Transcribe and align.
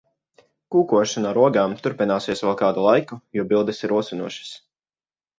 Kūkošana 0.75 1.27
ar 1.33 1.39
ogām 1.41 1.75
turpināsies 1.87 2.41
vēl 2.45 2.55
kādu 2.61 2.85
laiku, 2.85 3.19
jo 3.41 3.45
bildes 3.53 3.83
ir 3.89 3.93
rosinošas. 3.95 4.49